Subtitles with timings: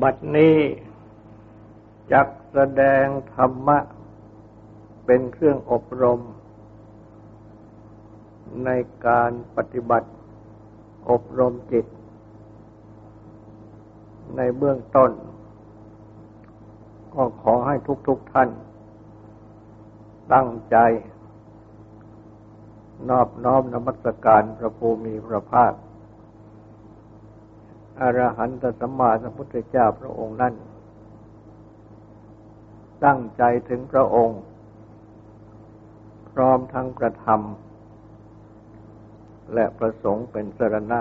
[0.00, 0.56] บัดนี้
[2.12, 3.78] จักแสดงธรรมะ
[5.04, 6.20] เป็นเครื่องอบรม
[8.64, 8.70] ใน
[9.06, 10.10] การปฏิบัติ
[11.10, 11.86] อบรมจิต
[14.36, 15.10] ในเบื้องต้น
[17.14, 17.74] ก็ขอให้
[18.08, 18.48] ทุกๆทท่าน
[20.32, 20.76] ตั้งใจ
[23.10, 25.72] นอบน้อมนมัสการพระภูมิพระภาค
[28.00, 30.54] อรหันตสัมมาสัมพุทธเจ้าพระองค์นั้น
[33.04, 34.40] ตั้งใจถึงพระองค์
[36.32, 41.00] พร้อมทั้งกระทำและประสงค์เป็นสรณะ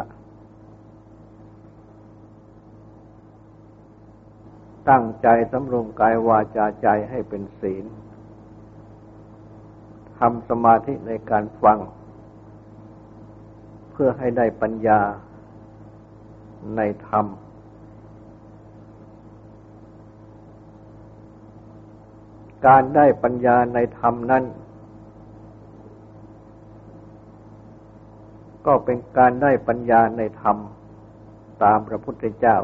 [4.89, 7.85] ตั้งใจสำรวมกายวาจาใจให้เป็นศีล
[10.19, 11.79] ทำสมาธิในการฟัง
[13.91, 15.01] เพื่อให้ได้ปัญญา
[16.75, 17.25] ในธรรม
[22.67, 24.43] การได้ปัญญาในธรรมนั้น
[28.65, 30.57] ก็เป็นการได้ปัญญาในธรรม
[31.63, 32.57] ตามพระพุทธเจ้า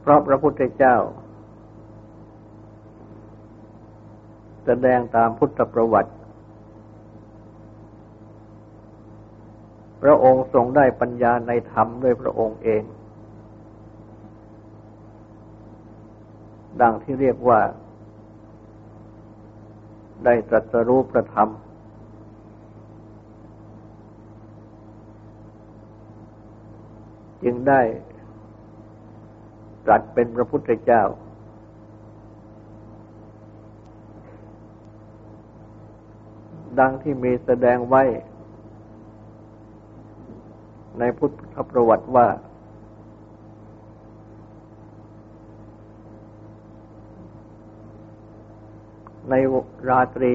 [0.00, 0.96] เพราะพระพุทธเจ้า
[4.66, 6.12] แสดงตามพุทธประวัติ
[10.02, 12.82] พระองค์ทรงได้ปัญญาในธรรมด้วยพระองค์เอง
[16.80, 17.60] ดังที่เรียกว่า
[20.24, 21.48] ได้ตรัสรู้ประธรรม
[27.42, 27.80] จึงได้
[29.86, 31.02] ตรัสเป็นพระพุทธเจ้า
[36.78, 38.02] ดังที่มีแสดงไว้
[41.02, 42.26] ในพุทธประวัติว่า
[49.30, 49.34] ใน
[49.88, 50.34] ราตรี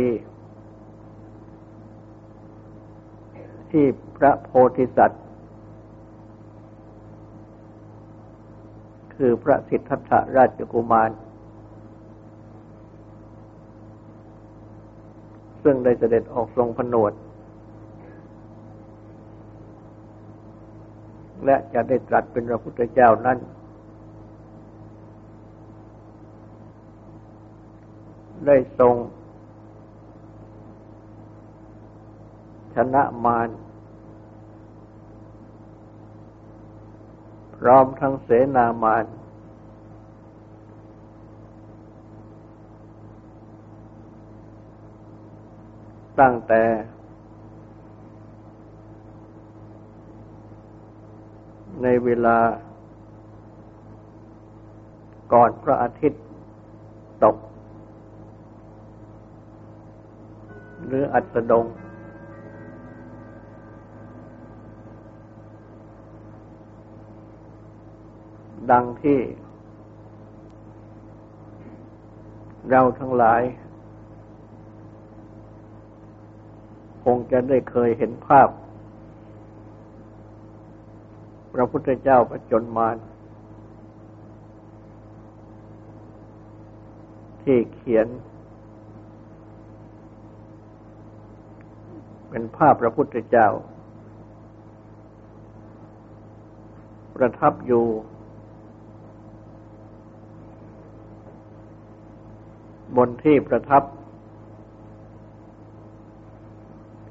[3.72, 3.86] ที่
[4.18, 5.24] พระโพธิสัตว์
[9.16, 11.12] คือพระสิทธัตถราชกุมาร
[15.64, 17.14] ซึ่งได้เสด็จออกทรงผนวด
[21.48, 23.38] และจะได้ตรัสเป็นพระพุทธเจ้านั้น
[28.46, 28.96] ได้ทรง
[32.76, 33.50] ชนะมาร
[37.58, 39.06] พร้อมทั้งเสนามาร
[46.20, 46.64] ตั้งแต่
[51.84, 52.38] ในเวลา
[55.34, 56.24] ก่อนพระอาทิตย์
[57.24, 57.38] ตก
[60.86, 61.66] หรืออัสดง
[68.72, 69.20] ดังที่
[72.70, 73.42] เราทั้งหลาย
[77.04, 78.48] คงจะได้เคยเห็นภาพ
[81.60, 82.98] ระพุทธเจ้าประจนมาร
[87.44, 88.08] ที่เขียน
[92.30, 93.48] เป็นภาพพระพุทธเจ้า
[97.16, 97.86] ประทับอยู่
[102.98, 103.84] บนที่ประทับ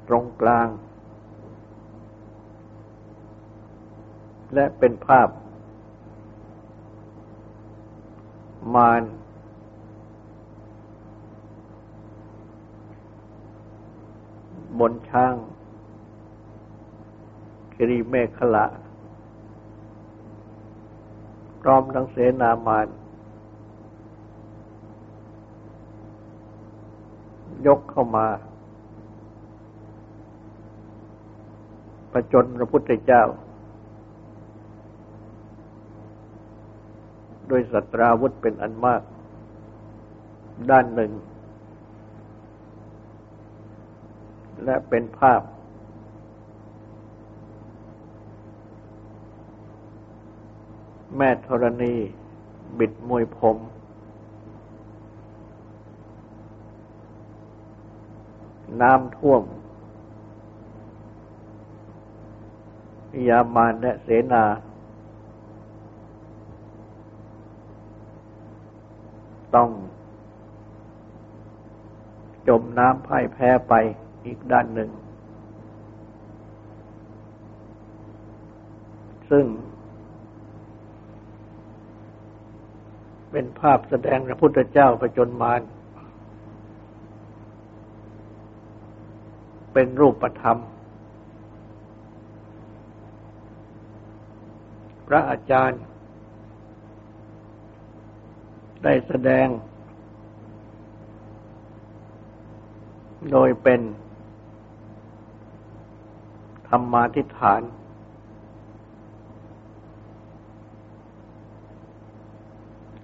[0.07, 0.67] ตรงกลาง
[4.53, 5.27] และเป็นภาพ
[8.75, 9.03] มาร
[14.79, 15.33] บนช้าง
[17.73, 18.65] คิริเมฆละ
[21.61, 22.87] พร้อมทั้งเสนามาร
[27.67, 28.27] ยกเข้ามา
[32.11, 33.23] ประจนพระพุทธเจ้า
[37.47, 39.01] โดยสัตราวุธเป็นอันมาก
[40.69, 41.11] ด้านหนึ่ง
[44.63, 45.41] และเป็นภาพ
[51.17, 51.95] แม่ธรณี
[52.79, 53.57] บิดมวยผม
[58.81, 59.43] น้ำท่วม
[63.29, 64.43] ยามานและเสนา
[69.57, 69.69] ต้อง
[72.47, 73.73] จมน้ำพ่ายแพ้ไป
[74.25, 74.89] อีกด้านหนึ่ง
[79.29, 79.45] ซึ่ง
[83.31, 85.61] เป็นภาพแสดงพระพุทธเจ้าประจนมาร
[89.73, 90.57] เป็นรูปธรรม
[95.07, 95.81] พระอาจารย์
[98.83, 99.47] ได้แสดง
[103.31, 103.81] โดยเป็น
[106.69, 107.61] ธรรมาทิฏฐาน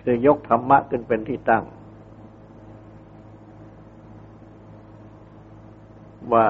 [0.01, 1.63] คือยกธรรมะขึ้นเป็นที่ตั้ง
[6.33, 6.47] ว่า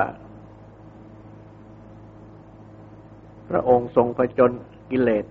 [3.50, 4.52] พระองค์ทรงผจญ
[4.90, 5.26] กิเลส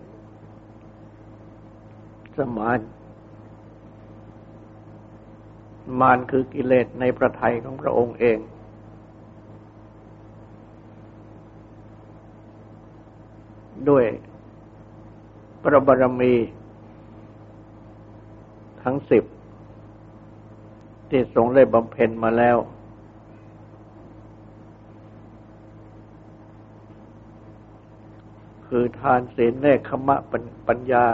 [2.39, 2.79] สมาน
[6.01, 8.39] มานคือกิเลสในประทัยของพระองค์เอง
[13.89, 14.05] ด้วย
[15.63, 16.35] พระบารมี
[18.83, 19.25] ทั้งสิบ
[21.11, 22.57] ที่ทรงได้บำเพ็ญมาแล้ว
[28.67, 30.17] คือทานศีลเนคขมะ
[30.69, 31.05] ปัญญา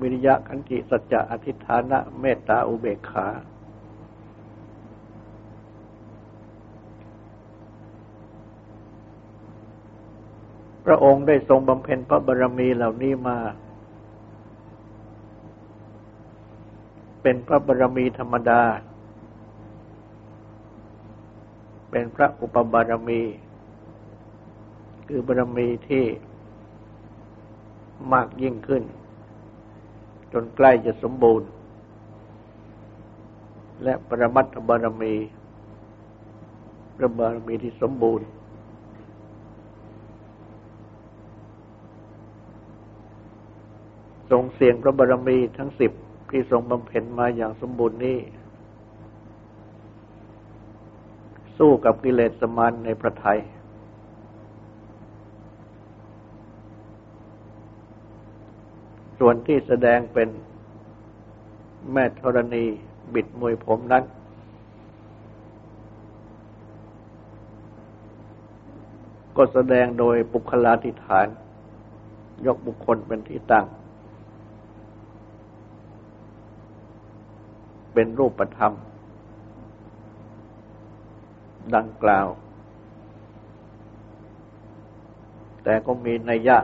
[0.00, 3.26] วิริยะขันติสัจจะอธิฐานะ เมตตาอุเบกขา
[10.86, 13.38] พระองค์ได้ทรงบำเพ็ญพระบารมีเหล่านี้มา
[17.22, 18.62] เป็นพระบารมีธรรมดา
[21.90, 23.22] เป็นพระอุปบารมี
[25.08, 26.04] คือบารมีที่
[28.12, 28.82] มากยิ่งขึ้น
[30.32, 31.48] จนใกล้จะสมบูรณ์
[33.82, 35.14] และปรมัตถบารมี
[36.96, 38.26] พระบารมีที่สมบูรณ์
[44.30, 45.92] ทรงเสียงพระบารมีทั้งสิบ
[46.30, 48.18] ที่ทรงบำเพ็ญมาอย่างสมบูรณ์นี้
[51.58, 53.40] สู้กับกิเลสสมานในพระไทย
[59.18, 60.28] ส่วนที่แสดงเป็น
[61.92, 62.64] แม่ธรณี
[63.14, 64.04] บิดมวยผมนั้น
[69.36, 71.26] ก็แสดงโดยปุคลาธิฐาน
[72.46, 73.66] ยกบุคคลเป็นที่ตั้ง
[77.98, 78.72] เป็นรูปธรรม
[81.76, 82.28] ดังกล่าว
[85.64, 86.58] แต่ก็มีนัยยะ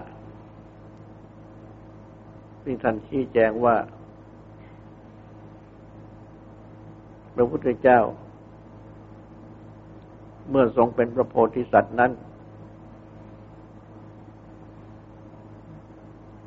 [2.62, 3.76] ที่ท่านชี้แจงว่า
[7.34, 8.00] พระพุทธเจ้า
[10.50, 12.12] เมื่อทรงเป็นพระโพธิสัตว์นั้น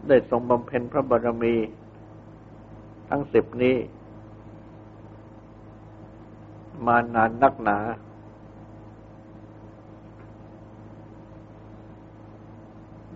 [0.08, 1.56] ได้ทรงบำเพ็ญพระบารมี
[3.10, 3.78] ทั้งสิบนี้
[6.86, 7.78] มานานนักหนา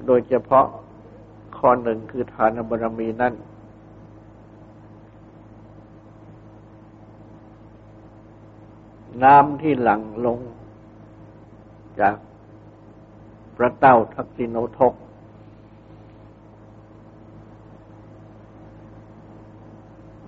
[0.06, 0.66] โดยเฉพาะ
[1.57, 3.33] ข้อหนึ่งคือทานบารมีนั่น
[9.23, 10.39] น้ำที่หลั่งลง
[11.99, 12.16] จาก
[13.56, 14.94] พระเต้าทักษิโนทก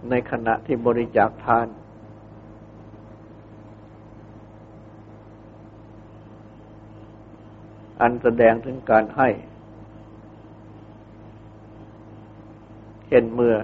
[0.10, 1.68] ในขณะที่บริจาคทาน
[8.02, 9.30] อันแสดงถึงการให้
[13.08, 13.56] เช่นเมื่อ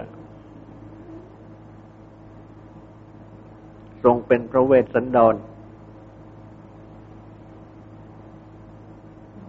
[4.04, 5.34] ทรงเป็นพระเวสสันดร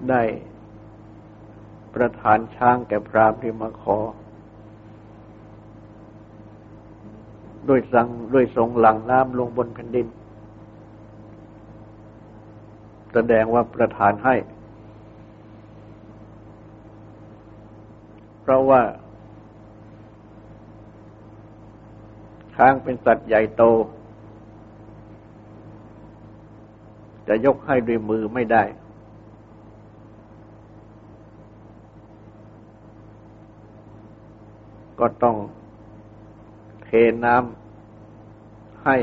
[0.10, 0.24] ได้
[1.96, 3.98] ประทานช้างแก่พรามที่มาขอ
[7.70, 10.08] ด้วยสังด้วยทรงหลังน้ำลงบนแผ่นดิน
[13.14, 14.36] แสดงว่าประทานให้
[18.39, 18.82] เพ ราะว่า
[22.54, 23.64] ช้างเป็นสัตว์ใหญ่โต
[27.28, 28.64] จะยกให้ด้วยมือไม่ได้
[35.00, 35.38] ก็ต้อง
[36.84, 36.90] เท
[37.26, 38.98] น้ำให้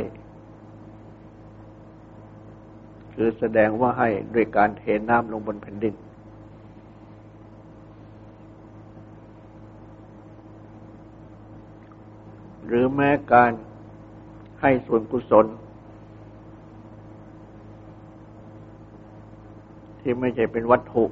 [3.15, 5.95] คือแสดงว่าให้ด้วยการเทน้ำลงบนแผ่นดิน
[12.67, 13.51] หรือแม้การ
[14.61, 15.47] ให้ส่วนกุศล
[20.01, 21.05] ที่ไม่ใช่เป็นวัตถุ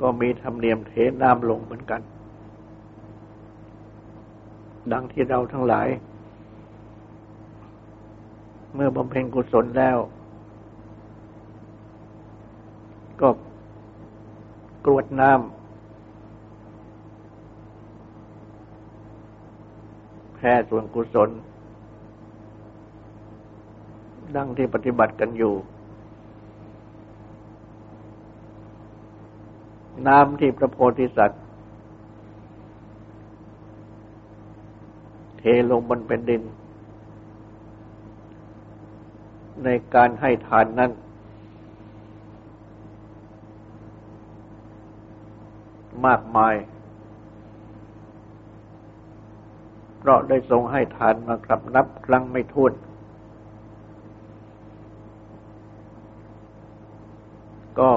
[0.00, 2.00] ก็มีธรรมเนียมเทน้ำลงเหมือนกัน
[4.92, 5.88] ดังที่เราทั้งหลาย
[8.74, 9.98] เมื่อบำเพ็ญกุศลแล้ว
[13.20, 13.28] ก็
[14.84, 15.59] กรวดน้ำ
[20.42, 21.30] แผ่ส่วนกุศล
[24.36, 25.54] ดังที่ปฏิบัติกันอยู่
[30.06, 31.42] น้ำที่พระโพธิสัตว์
[35.38, 36.42] เทลงบนเป็นดิน
[39.64, 40.90] ในการให้ทานนั้น
[46.06, 46.54] มากมาย
[50.00, 52.72] เพราะได้ทรงให้ทานมากลับนับครั้งไม่ถ้วน
[57.80, 57.92] ก็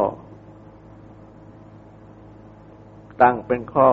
[3.22, 3.90] ตั้งเป็นข้อ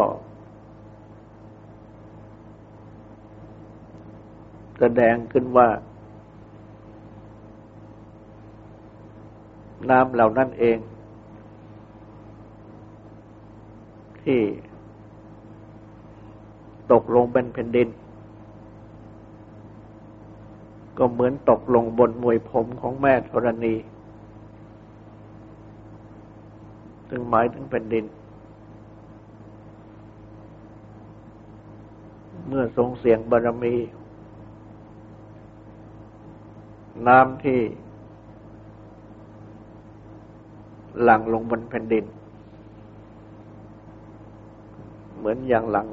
[4.79, 5.69] แสดงขึ้นว่า
[9.91, 10.79] น้ำเหล่านั้นเอง
[14.23, 14.41] ที่
[16.93, 17.89] ตกลงเป็นแผ่นดิน
[21.03, 23.75] ก็เหมือนตกลงบนมวยผมของแม่ธรณี
[27.09, 28.05] ถึงหมายถึงแผ่นดิน
[32.49, 33.75] เมื่อทรงเสียงบารมี
[37.07, 37.61] น้ำที่
[41.03, 42.05] หลั่งลงบนแผ่นดิน
[45.17, 45.87] เหมือนอย่างหลัง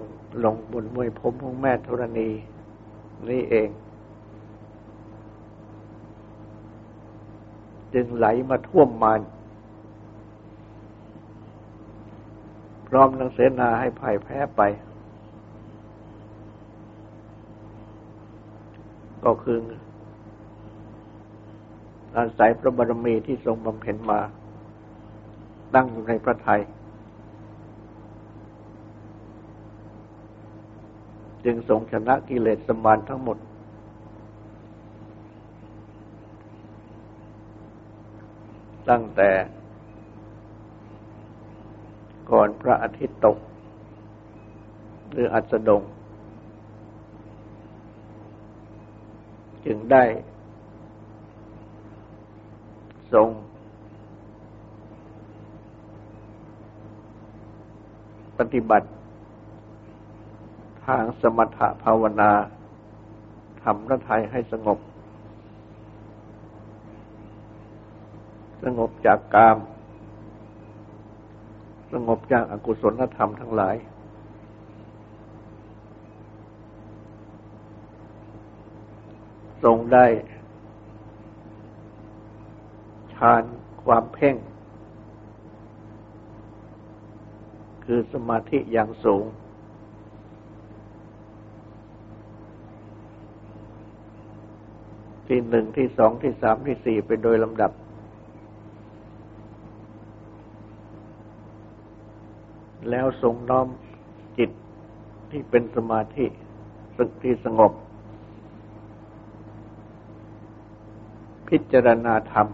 [0.43, 2.29] ลงบนมวยผมของแม่ธรณี
[3.29, 3.69] นี่เอง
[7.99, 9.21] จึงไหลมาท่วมมาน
[12.87, 14.61] พร้อมนังเสนาให้พ่ายแพ้ไป
[19.25, 19.57] ก็คือ
[22.17, 24.19] อาศัยพระบารมีที่ทรงบำเพ็ญมา
[25.73, 26.61] ตั้งอยู่ในพระไทย
[31.45, 33.37] จึงทรงชนะกิเลสสมานทั้งหมด
[38.89, 39.31] ตั้งแต่
[42.31, 43.37] ก่อนพระอาทิตย์ตก
[45.11, 45.81] หรืออัสดง
[49.65, 50.03] จึงได้
[53.13, 53.29] ทรง
[58.37, 58.87] ปฏิบัติ
[60.85, 62.31] ทางสมถภาวนา
[63.63, 64.79] ทำพระทัยให้สงบ
[68.77, 69.57] งบจากกาม
[71.91, 73.75] สงบจากอากุศลธรรมทั้งหลาย
[79.63, 80.05] ทรงได้
[83.13, 83.43] ฌาน
[83.83, 84.35] ความเพ่ง
[87.85, 89.25] คือสมาธิอย่างสูง
[95.27, 97.71] ที่หนึ่งที่สองที่สามที่สี่ไปโดยลำดับ
[102.97, 103.67] แล้วทรงน้อม
[104.37, 104.51] จิต
[105.31, 106.25] ที่เป็นสมาธิ
[106.97, 107.71] สึกที่สงบ
[111.47, 112.47] พิจารณาธรรม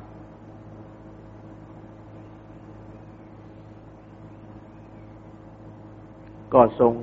[6.54, 6.94] ก็ทรง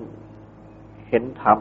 [1.09, 1.59] เห็นธรรม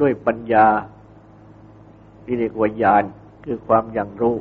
[0.00, 0.66] ด้วยปัญญา
[2.24, 3.04] ที่เรียกว่าญาณ
[3.44, 4.38] คือความอย่างรู้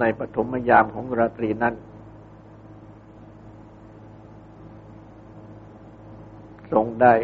[0.00, 1.74] ในปฐมยามของราตรีนั้น
[6.72, 7.14] ทรงได้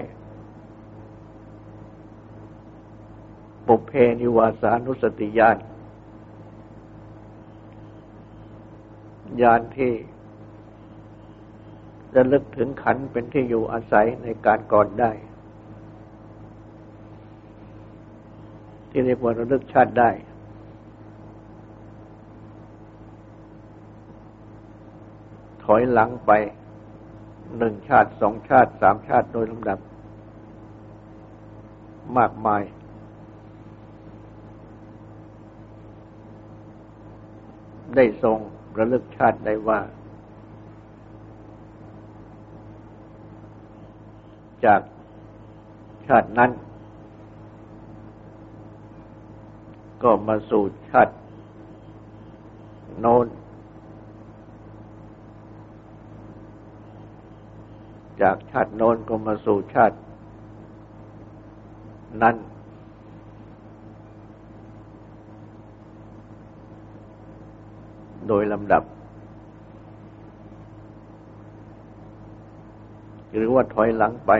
[3.67, 5.57] ปุเพนิวาสานุสติญาณ
[9.43, 9.93] ญาณที่
[12.17, 15.11] ระลึกถึงขันเป็นที่อยู่อาศัยในการก่อนได้
[18.91, 20.11] ที่เรียกว่าระลึกชาติได้
[25.73, 26.31] อยหลังไป
[27.59, 29.79] หนึ่งชาติสองชาติสามชาติโดยลำดับ
[32.19, 32.63] มากมาย
[37.97, 38.39] ได้ทรง
[38.79, 39.81] ระลึกชาติได้ว่า
[44.65, 44.81] จาก
[46.07, 46.51] ชาตินั้น
[50.03, 51.15] ก็มาสู่ชาติ
[52.99, 53.27] โน้น
[58.23, 59.97] จากชาติโน้นก็มาสู่ชาติ
[62.23, 62.37] นั้น
[68.29, 68.83] โดยลำดับ
[73.35, 74.33] หรือว่าถอยหลังไป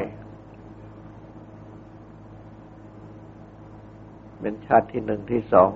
[4.41, 5.71] เป็นชาติที่หนึ่งที่สอง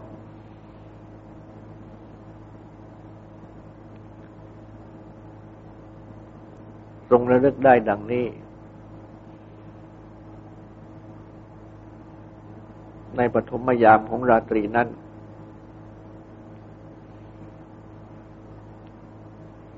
[7.10, 8.26] ทรงระลึกได้ดังนี้
[13.16, 14.88] ในปฐมยามของราตรีนั้น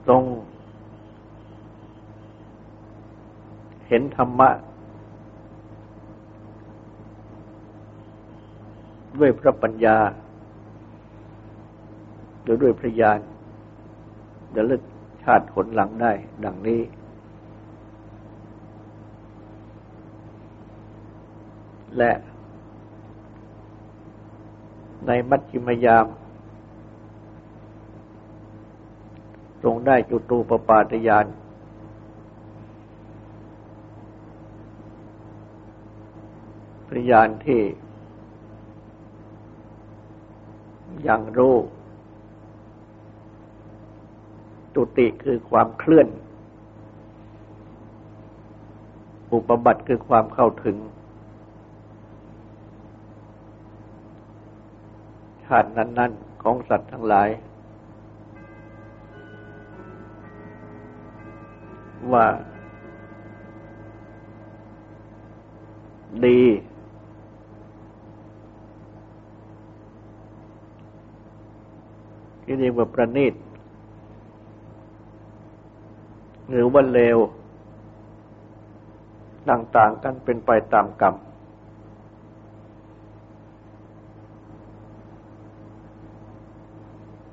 [0.09, 0.23] ทรง
[3.89, 4.51] เห็นธรรมะ
[9.19, 9.99] ด้วยพระปัญญา
[12.43, 13.19] หรือด้วยพระญาณ
[14.55, 14.83] จะลึก
[15.23, 16.13] ชาติผลหลังได้
[16.45, 16.81] ดังนี้
[21.99, 22.13] และ
[25.07, 26.07] ในมัชฌิมยาม
[29.63, 31.27] ทรงได้จุตูปปาตยาน
[36.89, 37.63] พยานที่
[41.09, 41.57] ยังรู้
[44.75, 46.09] ตุติคือความเคลื่อน
[49.33, 50.77] อุปบัติคือความเข้าถึง
[55.49, 57.29] ชาตินั้น ๆ ของสัตว์ทั้งหลาย
[62.13, 62.27] ว่า
[66.27, 66.41] ดี
[72.43, 73.35] ที่เรียกว่าประณีต
[76.51, 77.19] หรือว่าเลว
[79.49, 81.15] ต่าง ๆ กันเป็นไปตามกรรม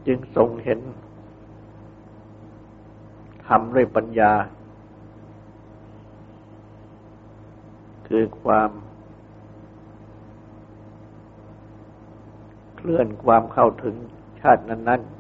[0.08, 0.80] จึงทรงเห็น
[3.48, 4.34] ทำด้วยปัญญา
[8.08, 8.72] คือความ
[12.76, 13.96] เคลื่อนความเข้าถึง
[14.42, 15.16] ชาตินั้น ๆ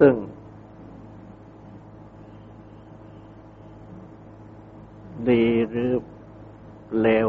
[0.00, 0.14] ซึ่ง
[5.28, 5.90] ดีหรือ
[7.00, 7.28] เลว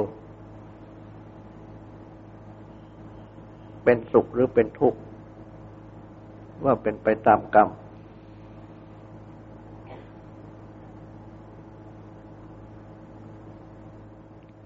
[3.90, 5.00] เป็นสุขหรือเป็นทุกข์
[6.64, 7.70] ว่าเป็นไปตามกรรม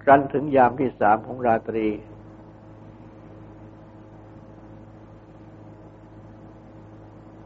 [0.07, 1.87] รันถึงยามที่สามของราตรี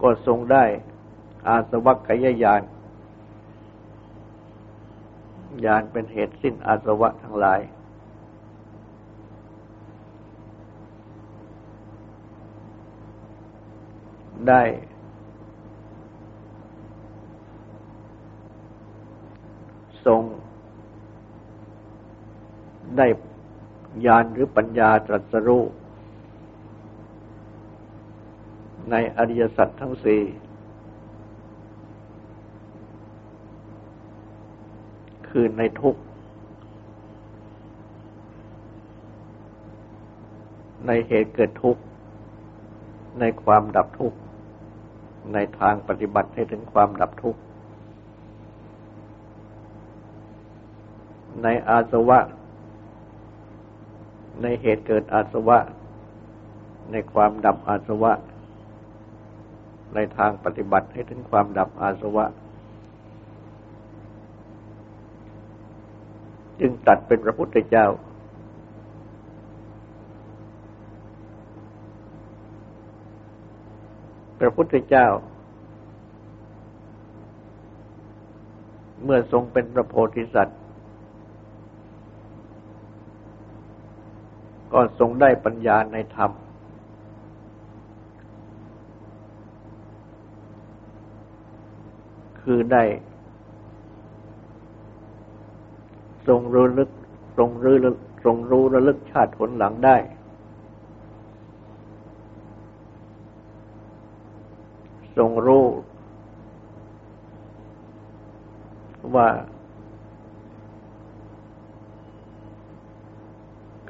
[0.01, 0.63] ก็ทรงได้
[1.47, 2.61] อาสวัคขยญาณ
[5.65, 7.59] ญาณเป็นเหตุสิ้นอาสวะทั้งหลาย
[14.49, 14.63] ได้
[20.05, 20.21] ทรง
[22.97, 23.07] ได้
[24.05, 25.63] ญาณหรือปัญญาตรัสรู้
[28.91, 30.23] ในอริยสัจทั้งสี่
[35.29, 35.95] คือในทุก
[40.87, 41.81] ในเหตุเกิดทุกข์
[43.19, 44.17] ในความดับทุกข์
[45.33, 47.41] ในทางปฏิบัติให้ถึงความดับทุกข์
[51.43, 52.19] ในอาสวะ
[54.41, 55.57] ในเหตุเกิดอาสวะ
[56.91, 58.13] ในความดับอาสวะ
[59.93, 62.25] ในทางปฏิบัติให้ถึงความดับอาสวะ
[66.59, 67.87] จึงตัดเป็นพระพุทธเจ้า
[74.45, 75.07] ระพุทธเจ้า
[79.03, 80.59] เมื่อทรงเป็นพระโพธิสัตว์
[84.73, 86.31] ก็ทรงได้ปัญญาในธรรม
[92.41, 92.83] คือได้
[96.27, 96.89] ทรงรู้ลึก
[97.37, 99.97] ทรงรู้ลึก ทรงรู้ระลึกชาติผลหลังได้
[105.17, 105.65] ทรงรู้
[109.15, 109.27] ว่า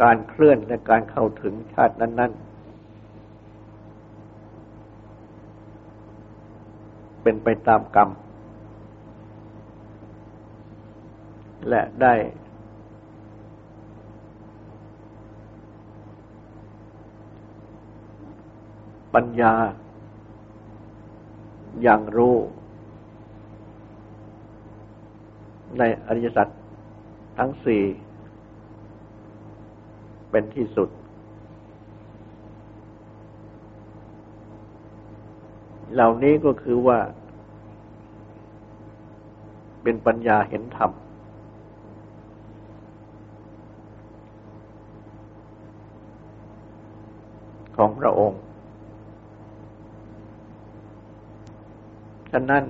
[0.02, 2.46] การเคลื่อนและการเข้าถึงชาตินั้น ๆ
[7.22, 8.10] เป็นไปตามกรรม
[11.70, 12.14] และได้
[19.14, 19.54] ปัญญา
[21.84, 22.36] อย่างรู้
[25.78, 26.48] ในอริยสัจ
[27.38, 27.84] ทั้งสี่
[30.32, 30.90] เป็นที่สุด
[35.94, 37.00] เหล่านี้ก็คือว่า
[39.84, 40.92] เป็นปัญญาเห็นธรรม
[47.78, 52.64] ของพระองค์ะนั้น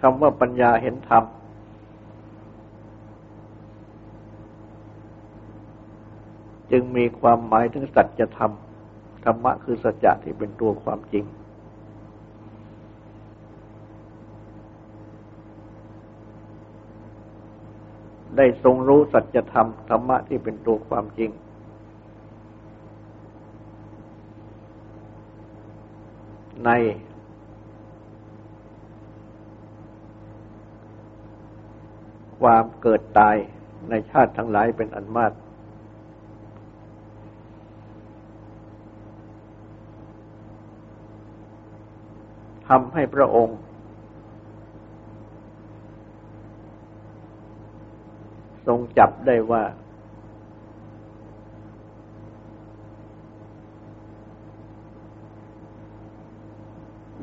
[0.00, 1.24] คำว่าปัญญาเห็นธรรม
[6.70, 8.52] จึงมีความหมายถึงสัจธรรม
[9.24, 11.24] ธรรมะคือสัจจะที่เป็นตัวความจริง
[18.36, 21.30] ได้ทรงรู้สัจธรรม ธรรมะที่เป็นตัวความจริง
[26.66, 26.70] ใน
[32.40, 33.36] ความเกิดตาย
[33.90, 35.32] ในชาติทั้งหลายเป็นอันมาก
[42.68, 43.58] ทำให้พระองค์
[48.66, 49.62] ทรงจับได้ว่า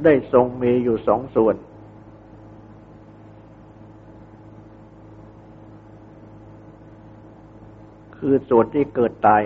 [0.04, 1.56] ได้ทรงมีอยู่สองส่วน
[8.18, 9.42] คือส่วนที่เกิดตาย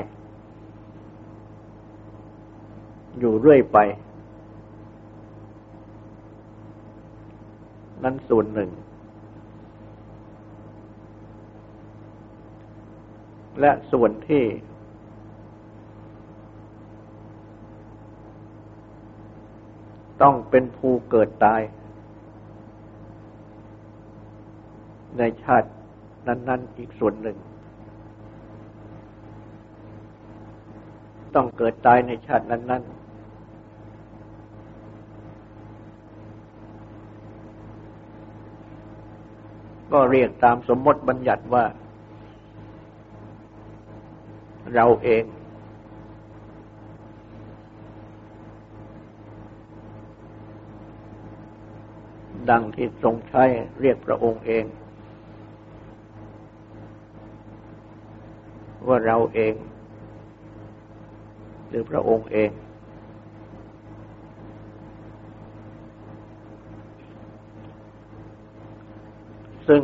[3.19, 3.77] อยู่เรื่อยไป
[8.03, 8.69] นั่นส่วนหนึ่ง
[13.59, 14.43] และส่วนที่
[20.21, 21.61] ต้องเป็นภูเกิดตาย
[25.17, 25.69] ในชาติ
[26.27, 27.37] นั้น ๆ อีกส่วนหนึ่ง
[31.35, 32.99] ต้องเกิดตายในชาตินั้น ๆ
[39.91, 41.65] ก็เรียกตามสมมติบัญญัติว่า
[44.75, 45.23] เราเอง
[52.49, 53.43] ดังที่ทรงใช้
[53.79, 54.65] เรียกพระองค์เอง
[58.87, 59.53] ว่าเราเอง
[61.67, 62.49] หรือพระองค์เอง
[69.67, 69.83] ซึ่ง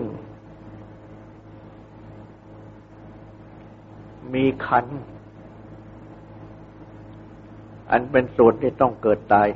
[4.33, 4.85] มีขัน
[7.91, 9.47] อันเป็นส่วนที่ต้องเกิดตาย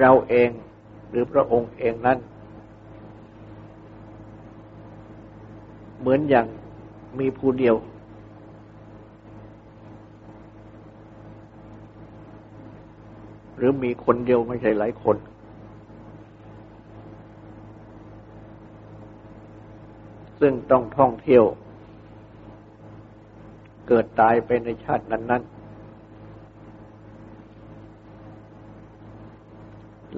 [0.00, 0.50] เราเอง
[1.10, 2.18] หรือพระองค์เองนั้น
[6.00, 6.46] เหมือนอย่าง
[7.18, 7.76] มีผู้เดียว
[13.56, 15.16] หรือมีคนเดียวไม่ใช่หลายคน
[20.40, 21.44] ซึ่งต้องท่องเที่ยว
[23.88, 25.57] เกิดตายไปในชาตินั้น ๆ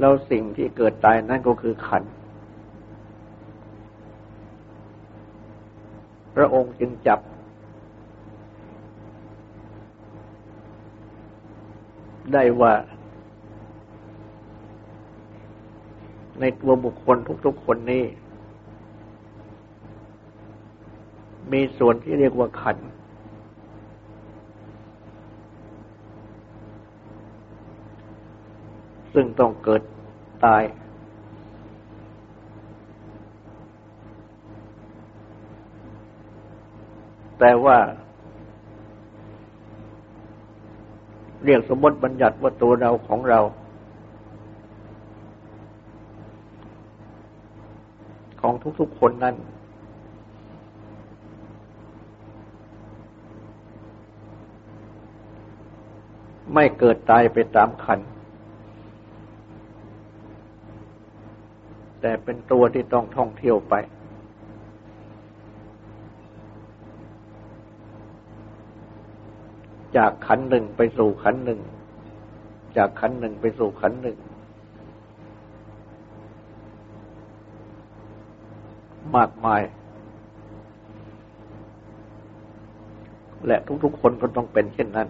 [0.00, 2.02] แล้วสิ่งที่เกิดตายนั่นก็คือขัน
[6.36, 7.20] พระองค์จึงจับ
[12.32, 12.72] ได้ว่า
[16.40, 18.04] ในตัวบุคคลทุกๆคนนี้
[21.52, 22.76] มีส่วนที่เรียกว่าขัน
[29.14, 29.82] ซึ่งต้องเกิด
[30.44, 30.62] ตาย
[37.38, 37.78] แต่ว่า
[41.44, 43.40] เรียกสมมติบัญญัติว่าตัวเราของเรา
[48.40, 49.34] ของทุกๆคนนั้น
[56.54, 58.00] ไม่เกิดตายไปตามขัน
[62.00, 63.74] แต่เป็นตัวที่ต้องท่องเที่ยวไป
[69.96, 71.60] จากขันหนึ่งไปสู่ขันหนึ่ง
[72.76, 74.16] จากขันหนึ่งไปสู่ขันหนึ่ง
[79.16, 79.62] มากมาย
[83.46, 85.08] และทุกๆคนก็ต้องเป็นเช่นนั้น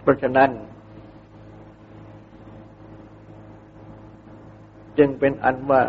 [0.00, 0.50] เพราะฉะนั้น
[4.98, 5.82] จึงเป็นอันว่า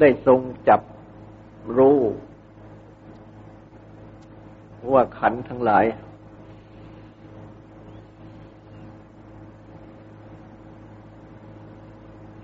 [0.00, 0.80] ได้ทรงจับ
[1.76, 1.98] รู้
[4.92, 5.84] ว่าขันทั้งหลาย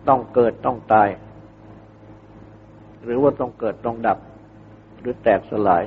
[0.09, 1.09] ต้องเกิดต้องตาย
[3.03, 4.19] หรือว่าต้องเกิดต้องดับ
[5.01, 5.85] หรือแตกสลาย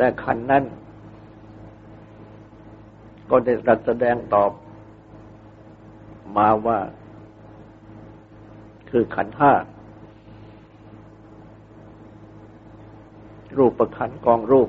[0.00, 0.64] และขันนั้น
[3.30, 4.52] ก็ได้รัสแสดงตอบ
[6.36, 6.78] มาว่า
[8.90, 9.52] คือขันห้า
[13.58, 14.68] รูปประขันกองรูป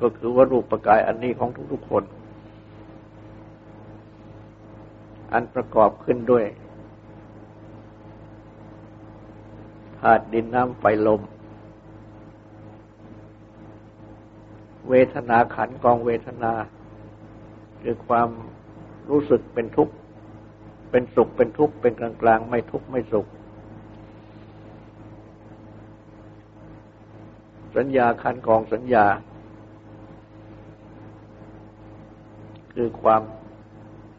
[0.00, 2.04] ก็คือว่ารูปประกายอันนี้ของทุกๆคน
[5.32, 6.44] อันประกอบขึ้นด้วย
[9.98, 11.22] ธาตุดินน้ำไฟลม
[14.90, 16.52] เวทนาขันกองเวทนา
[17.82, 18.28] คือความ
[19.10, 19.94] รู้สึกเป็นทุกข์
[20.90, 23.26] เป็นสุขเป็นทุกข์ เป็นกลางกลางไม่ทุกข์ ไม่สุข
[27.76, 29.06] สัญญาขันกองสัญญา
[32.74, 33.22] คือความ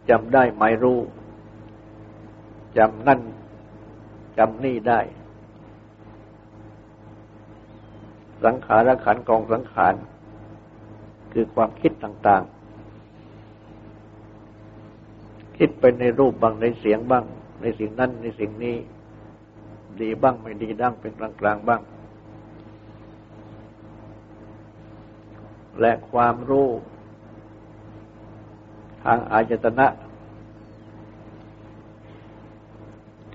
[0.09, 0.99] จำได้ไม่รู้
[2.77, 3.19] จำนั่น
[4.37, 4.99] จำนี่ได้
[8.43, 9.93] สังขารขันกองสังขาร
[11.33, 12.55] คือความคิดต่างๆ
[15.57, 17.25] คิดไปในรูปบ้างในเสียงบ้าง
[17.61, 18.75] ในสิ่งนั้นในสิ่งนี้
[20.01, 21.81] ดีบ้างไม่ดีดั้งเป็นกลางๆบ้าง
[25.81, 26.67] และความรู้
[29.03, 29.87] ทางอายตนะ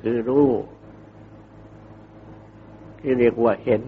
[0.00, 0.48] คือรู้
[3.00, 3.82] ที่เรียกว่าเห็น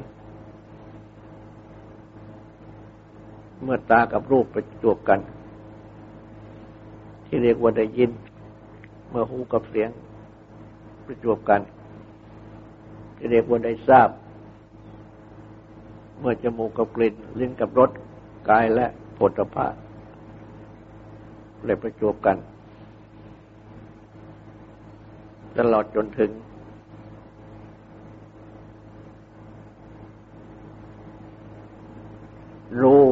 [3.63, 5.21] เมื่อตากับรูปประจวบกัน
[7.27, 8.11] ที่เรียกว่าได้ยิน
[9.11, 9.91] เมื่อหูกับเสียง
[11.05, 11.61] ประจวบกัน
[13.17, 14.09] ที่เรียกว่าได้ทราบ
[16.21, 17.91] เมื่อจมูกกับกลิ่นลิ้นกับรส
[18.49, 18.87] กายและ
[19.19, 19.67] ผลพะ
[21.65, 22.37] เลยประจวบกัน
[25.59, 26.31] ตลอดจนถึง
[32.83, 33.05] รู้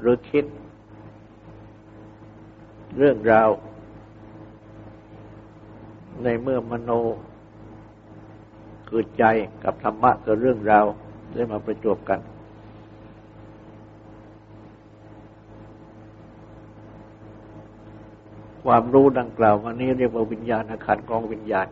[0.11, 0.45] รือคิด
[2.97, 3.49] เรื่องราว
[6.23, 6.91] ในเมื่อมโน
[8.87, 9.23] คือใจ
[9.63, 10.85] กับธรรมะกับเรื่องราว
[11.33, 12.19] ได้มาประจวบกัน
[18.63, 21.67] ความรู้ดังกล่าวมานี้เรียกว่าวิญญาณขันกองวิญญาณ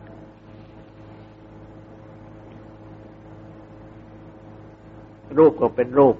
[5.38, 6.16] รูปก็เป็นรูป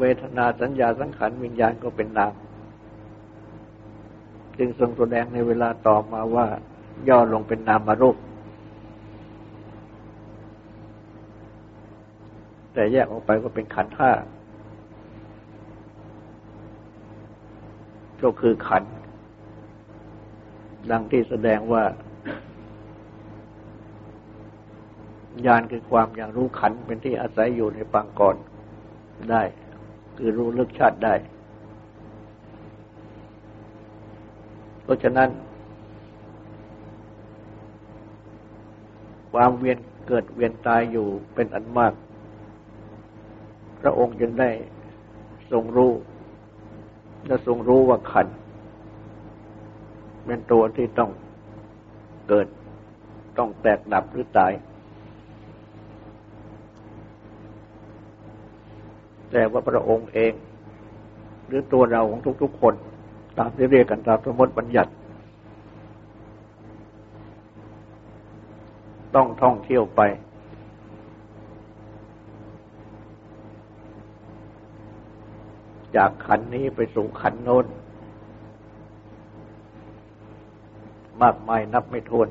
[0.00, 2.34] เวทนาสัญญาสังขารวิญญาณก็เป็นนาม
[4.58, 6.46] จึงทรงแสดงในเวลาต่อมาว่า
[7.08, 8.16] ย่อลงเป็นนามารูป
[12.72, 14.12] แต่แยกออกไปก็เป็นขันห้า
[18.22, 18.84] ก็คือขัน
[20.90, 21.84] ดังที่แสดงว่า
[25.46, 28.36] ญาณคือความอย่างรู้ขันเป็นที่อาศัยอยู่ในปางก่อน
[29.30, 29.42] ได้
[30.16, 31.14] คือรู้ลึกชาติได้
[34.82, 35.28] เพราะฉะนั้น
[39.32, 41.92] ความเวียนเกิดเวียนตายอยู่เป็นอันมาก
[43.80, 44.50] พระองค์จึงได้
[45.50, 45.92] ทรงรู้
[47.26, 48.26] และทรงรู้ว่าขัน
[50.26, 51.10] เป็นตัวที่ต้อง
[52.28, 52.46] เกิด
[53.38, 54.52] ต้องแตกดับหรือตาย
[59.36, 60.32] แต่ว่าพระองค์เอง
[61.46, 62.74] หรือตัวเราของทุกๆคน
[63.38, 64.90] ตามที่เรียกกันตามสมมติบัญญัติ
[69.14, 70.00] ต้องท่องเที่ยวไป
[75.96, 77.66] จากขันนี้ไปสู่ขันโน้น
[81.22, 82.28] มากมายนับไม่ถ้วน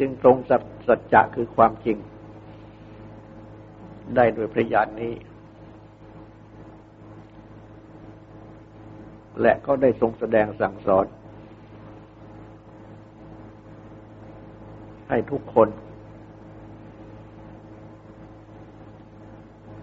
[0.00, 0.36] จึงตรง
[0.88, 1.98] สัจจะคือความจริง
[4.16, 5.14] ได้โดยพระญานนี้
[9.40, 11.06] และก็ได้ทรงแสดงสั่งสอน
[15.08, 15.68] ให้ทุกคน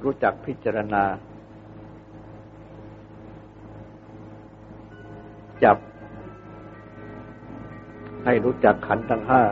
[0.03, 1.03] รู้จักพิจารณา
[5.63, 5.77] จับ
[8.25, 9.43] ให้รู้จักขันธ์ทั้งห้า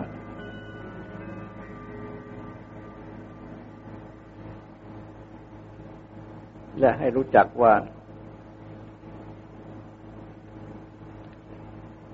[6.79, 7.73] และให้รู้จักว่า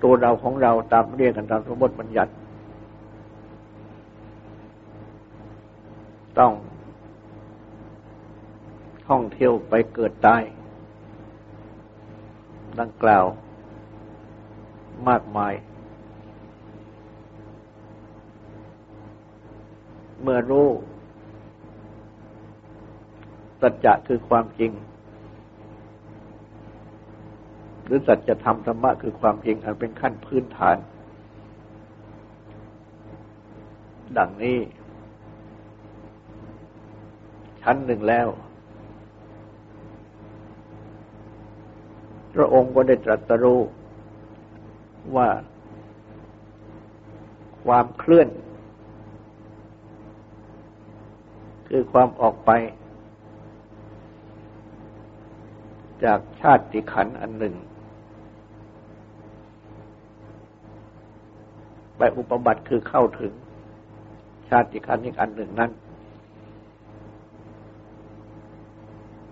[0.02, 2.32] ตัวเราของเราตามเรียกกันตามสมมติบัญญัติ
[6.38, 6.52] ต้อง
[9.08, 10.42] ท่องเที่ยวไปเกิดตาย
[12.80, 13.24] ดังกล่าว
[15.08, 15.54] มากมาย
[20.22, 20.68] เมื่อรู้
[23.62, 24.72] สัจจะคือความจริง
[27.84, 30.76] หรือสัจธรรมธรรมะคือความจริง อันเป็นขั้นพื้นฐาน
[34.18, 34.58] ดังนี้
[37.62, 38.28] ชั้นหนึ่งแล้ว
[42.34, 43.60] พระองค์ก็ได้ตรัสรู้
[45.16, 45.28] ว่า
[47.64, 48.28] ความเคลื่อน
[51.68, 52.50] คือความออกไป
[56.04, 57.54] จากชาติขันอันหนึ่ง
[61.96, 63.32] ไปอุปบัติคือเข้าถึง
[64.48, 65.70] ชาติขันอีกอันหนึ่งนั้น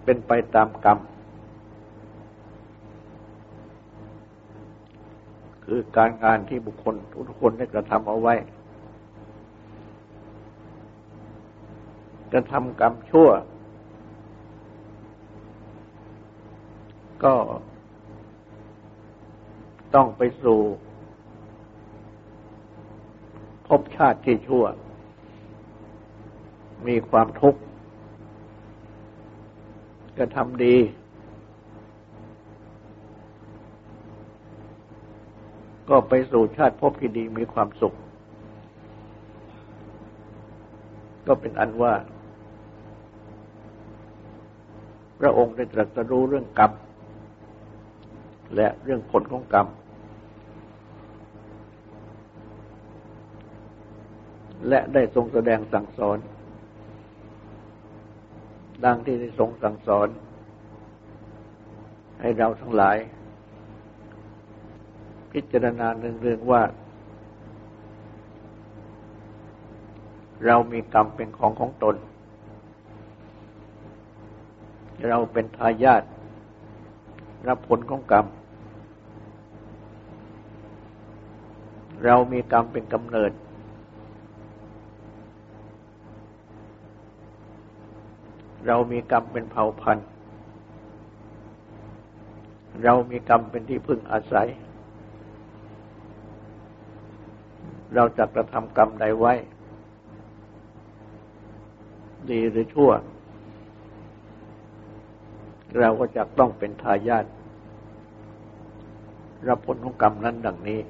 [0.04, 0.98] เป็นไปตามกรรม
[5.64, 6.94] คือการงานที่บุคคล
[7.28, 8.34] ทุกคนได้กระทำเอาไว้
[12.32, 13.28] กระทำกรรมชั่ว
[17.24, 17.34] ก็
[19.94, 20.58] ต้องไปสู่
[23.66, 24.64] พบชาติที่ชั่ว
[26.86, 27.60] มีความทุกข์
[30.18, 30.76] กระทำดี
[35.88, 37.94] ก็ไปสู่ชาติภพที่ดีมีความสุข
[41.26, 41.94] ก็เป็นอันว่า
[45.20, 46.72] พระองค์ได้ตรัสรู้เรื่องกรรม
[48.56, 49.66] และเรื่องผลของกรรม
[54.68, 56.18] และได้ทรงแสดงสั่งสอน
[58.84, 60.08] ดังที่ได้ทรงสั่งสอน
[62.20, 62.96] ให้เราทั้งหลาย
[65.32, 66.62] พิจารณาเนือง ๆ ว่า
[70.46, 71.96] เรามีกรรมเป็นของของตน
[75.08, 76.02] เราเป็นทายาท
[77.48, 78.26] รับผลของกรรม
[82.04, 83.32] เรามีกรรมเป็นกำเนิด
[88.66, 90.08] เรามีกรรมเป็นเผ่าพันธุ์
[92.84, 94.48] เรามีกรรมเป็นที่พึ่งอาศัย
[97.94, 99.32] เราจะกระทำกรรมใดไว้
[102.30, 102.90] ดีหรือชั่ว
[105.78, 107.24] เราก็จะต้องเป็นทายาท
[109.48, 110.80] รับผลของกรรมนั้นดังนี้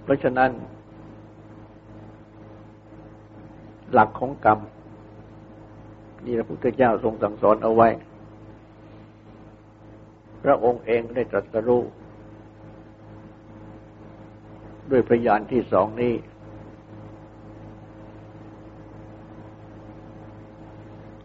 [0.11, 0.51] ราะฉะนั้น
[3.93, 4.59] หลักของกรรม
[6.25, 7.89] นี่พระพุทธเจ้าทรงสั่งสอนเอาไว้
[10.43, 11.83] พระองค์เองได้ตรัสรู้
[14.91, 16.13] ด้วยพระญาณที่สองนี้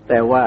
[0.08, 0.44] แต่ว่า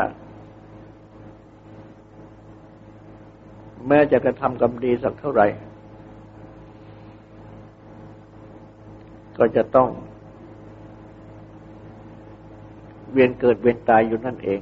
[3.87, 5.47] แม้จะกระทำกรรมดีสักเท่าไหร่
[9.39, 9.89] ก็จะต้อง
[13.11, 14.59] เวียนเกิดเวียนตายอยู่นั่นเอง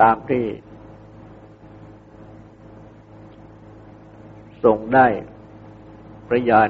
[0.00, 0.44] ตามที่
[4.64, 5.06] ส่งได้
[6.28, 6.68] พระญาณ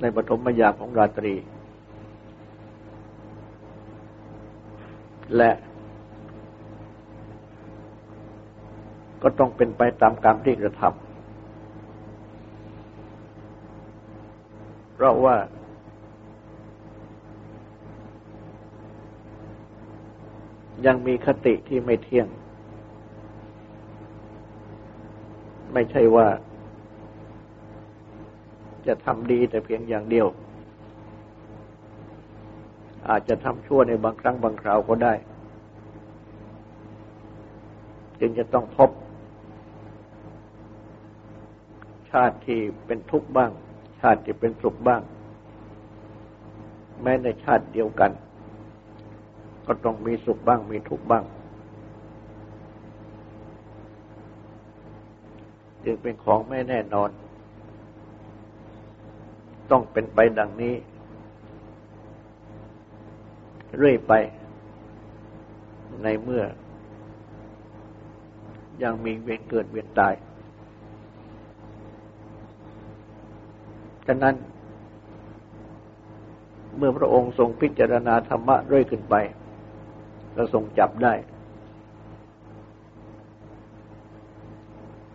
[0.00, 1.34] ในปฐมยามของราตรี
[5.36, 5.50] และ
[9.22, 11.07] ก็ต้องเป็นไปตามกรรมที่กระทำ
[14.98, 15.36] เพราะว่า
[20.86, 22.28] ยังมีคติที่ไม่เที่ยง
[25.72, 26.28] ไม่ใช่ว่า
[28.86, 30.26] จะทำดีแต่เพียงอย่างเดียว
[33.08, 35.14] อาจจะทำชั่วในบางครั้งบางคราวก็ได้
[38.20, 38.90] จึงจะต้องพบ
[42.10, 43.52] ชาติที่เป็นทุกข์บ้าง
[44.00, 45.02] ชาติที่เป็นสุขบ้าง
[47.02, 48.10] แม้ในชาติเดียวกัน
[49.66, 51.24] ก็ต้องมีสุขบ้างมีทุกข์บ้าง
[55.84, 57.10] จึงเป็นของไม่แน่นอน
[59.70, 60.74] ต้องเป็นไปดังนี้
[63.76, 64.12] เรื่อยไป
[66.02, 66.44] ในเมื่อ
[68.82, 70.14] ยังมีเวียนเกิดเวียนตาย
[74.08, 74.34] ฉะนั้น
[76.76, 79.14] เมื่อพระองค์ทรงพิจารณาธรรมะเรื่อยขึ้นไป
[80.36, 81.14] ก็ทรงจับได้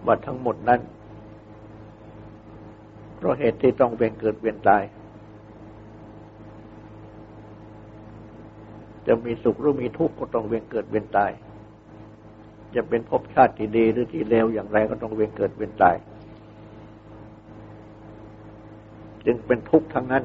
[0.06, 0.82] ว่าทั้งหมดนั้น
[3.16, 4.84] เพราะเหตุที่ต้องเวียนเกิดเวียนตาย
[9.08, 11.32] จะมีสุขหรือมีทุกข์ก็ต้องเวียนเกิดเวียนตาย
[12.76, 15.96] จะเป็นภพชาติที่ดีหรือที่เลวอย่างไรก็ต้องเวียนเกิดเวียนตาย
[19.26, 20.24] จึงเป็นทุกข์ทั้งนั้น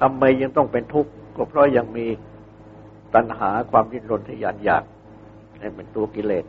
[0.00, 2.06] ทำไมยังต้องเป็นทุกข์ ก็เพราะยังมี
[3.14, 4.84] ตัณหาความดิ้นรนทยานอยาก
[5.60, 6.44] ให้เป็นตัวกิเลส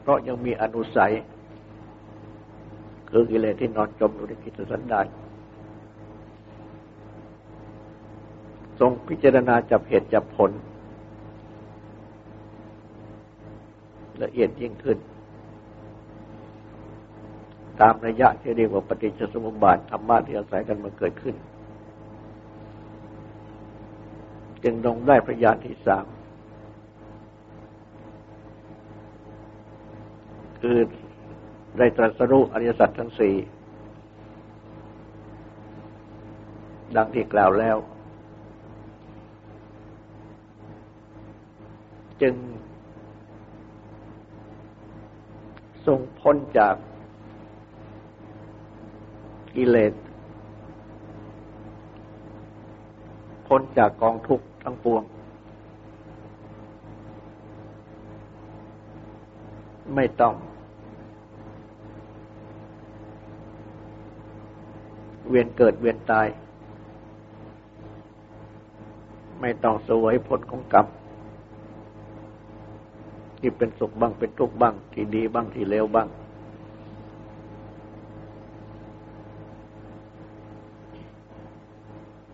[0.00, 1.12] เพราะยังมีอนุสัย
[3.10, 5.06] คือกิเลสที่นอนจมอยู่ในกิจสันดาน
[8.78, 10.50] ทรงพิจารณาจับเหตุจับผล
[14.22, 14.98] ละเอียดยิ่งขึ้น
[17.80, 21.34] ตามระยะที่เรียกว่าปฏิจจสมุปบาทธรรมะที่อาศัยกันมาเกิดขึ้น
[24.62, 26.06] จึงลงได้พระญาณที่สาม
[30.60, 30.76] คือ
[31.78, 33.34] ได้ตรัสรู้อริยสัจทั้งสี่
[36.96, 37.76] ดังที่กล่าวแล้ว
[42.22, 42.34] จึง
[45.86, 46.74] ทรงพ้นจาก
[49.54, 49.92] กิเลส
[53.46, 55.02] พ้นจากกองทุกข์ทั้งปวง
[59.94, 60.34] ไม่ต้อง
[65.28, 66.26] เวียนเกิดเวียนตาย
[69.40, 70.86] ไม่ต้องสวยผลของกรรม
[73.48, 76.08] ที่เป็นสุขบ้างเป็นทุกข์บ้าง ที่ดีบ้างที่เลวบ้าง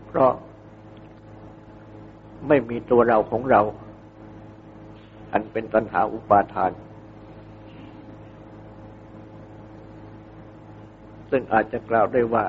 [0.07, 0.33] เพราะ
[2.49, 3.61] ไม่มีตัวเราของเรา
[5.33, 6.73] อันเป็นตัณหาอุปาทาน
[11.31, 12.45] ซึ่งอาจจะกล่าวได้ว่า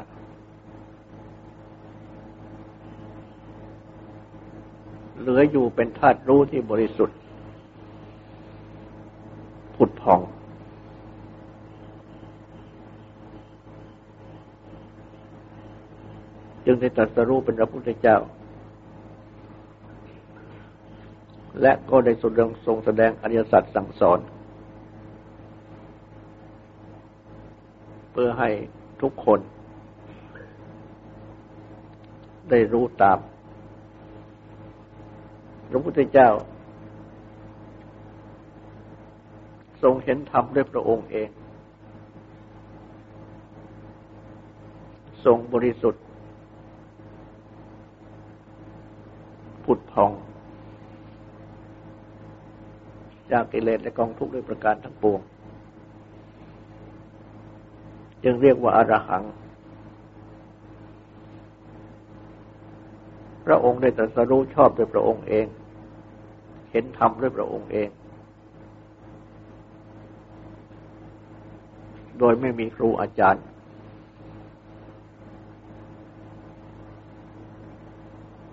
[5.20, 7.18] เหลืออยู่เป็นธาตุรู้ที่บริสุทธิ์
[10.04, 10.22] ผุดผ่อง
[16.66, 18.18] จึงได้ตรัสรู้เป็นพระพุทธเจ้า
[21.62, 24.20] และก็ได้ทรงทรงแสดงอริยสัจสั่งสอน
[28.12, 28.50] เพื่อให้
[29.02, 29.40] ทุกคน
[32.50, 33.20] ได้รู้ตาม
[35.70, 36.30] พระพุทธเจ้า
[39.84, 41.30] ทรงเห็นธรรมด้วยพระองค์เอง
[45.26, 46.04] ทรงบริสุทธิ์
[49.64, 50.12] ผุดพอง
[53.32, 55.20] จากกิเลสและกองทุกข์ด้วยประการทั้งปวง
[58.24, 59.24] จึงเรียกว่าอารหัง
[63.46, 65.46] พระองค์ได้ตรัสรู้ชอบด้วยพระองค์เอง
[66.72, 67.90] เห็นธรรมด้วยพระองค์เอง
[72.24, 73.44] ดยไม่มีครูอาจารย์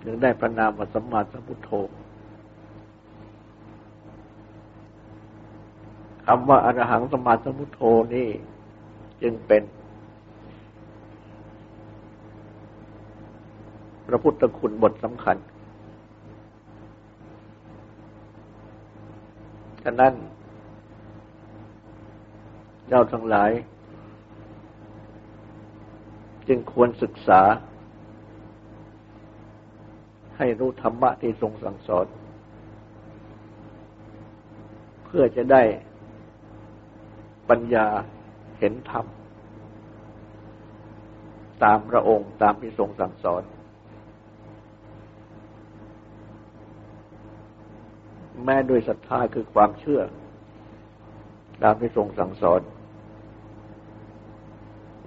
[0.03, 1.71] จึงได้ประนามว่าสัมมาสัมพุทโธ
[6.25, 7.81] คำว่าอรหังสัมมาสัมพุทโธ
[8.15, 8.27] นี่
[9.21, 9.63] จึงเป็น
[14.07, 15.37] พระพุทธคุณบทสำคัญ
[19.83, 20.13] ฉะนั้น
[22.93, 23.51] เจ้าทั้งหลาย
[26.47, 27.41] จึงควรศึกษา
[30.37, 32.07] ให้รู้ธรรมะที่ทรงสั่งสอน
[35.05, 35.63] เพื่อจะได้
[37.49, 37.87] ปัญญา
[38.59, 39.05] เห็นธรรม
[41.63, 43.43] ตามพระองค์ตามที่ทรงสั่งสอน
[48.43, 50.01] แม้ด้วยศรัทธาคือความเชื่อ
[51.63, 52.61] ตามที่ทรงสั่งสอน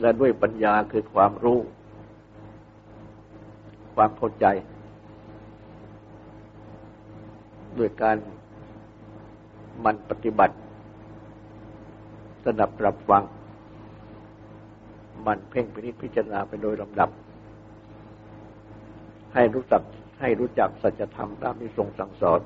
[0.01, 1.59] และด้วยปัญญาคือความรู้
[3.95, 4.47] ความเข้าใจ
[7.79, 8.17] ด้วยการ
[9.85, 10.57] มันปฏิบัติ
[12.45, 13.23] สดับรับฟัง
[15.27, 17.11] มันเพ่งพินิจพิจารณาไปโดยลำดับ
[19.35, 19.83] ให้รู้จัก
[20.21, 22.41] ให้รู้จักสัจธรรมตามที่ทรงสั่งสอน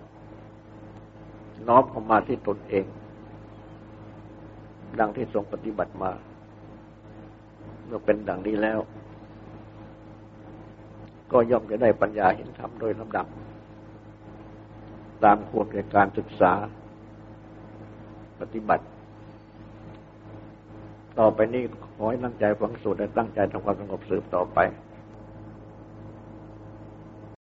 [1.69, 2.85] น้อมเข้ามาที่ตนเอง
[4.99, 6.11] ดังที่ทรงปฏิบัติมา
[7.89, 8.78] เมื่อเป็นดังนี้แล้ว
[11.32, 13.26] ก็ย่อมจะได้ปัญญาเห็นธรรมโดยลำดับ
[15.24, 16.53] ตามควรแก่การศึกษา
[18.41, 18.84] ปฏิบัติ
[21.18, 21.62] ต่อไปนี้
[21.95, 24.59] ขอให้ตั้งใจฟังสูตรและตั้งใจทำความสงบสืบต่อไป